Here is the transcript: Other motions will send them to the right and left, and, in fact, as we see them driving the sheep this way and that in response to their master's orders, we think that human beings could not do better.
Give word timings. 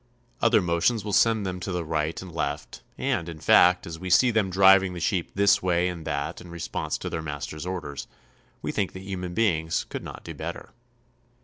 Other 0.41 0.63
motions 0.63 1.05
will 1.05 1.13
send 1.13 1.45
them 1.45 1.59
to 1.59 1.71
the 1.71 1.85
right 1.85 2.19
and 2.23 2.31
left, 2.31 2.81
and, 2.97 3.29
in 3.29 3.37
fact, 3.37 3.85
as 3.85 3.99
we 3.99 4.09
see 4.09 4.31
them 4.31 4.49
driving 4.49 4.93
the 4.95 4.99
sheep 4.99 5.29
this 5.35 5.61
way 5.61 5.87
and 5.87 6.05
that 6.07 6.41
in 6.41 6.49
response 6.49 6.97
to 6.97 7.07
their 7.07 7.21
master's 7.21 7.67
orders, 7.67 8.07
we 8.63 8.71
think 8.71 8.93
that 8.93 9.03
human 9.03 9.35
beings 9.35 9.85
could 9.89 10.03
not 10.03 10.23
do 10.23 10.33
better. 10.33 10.71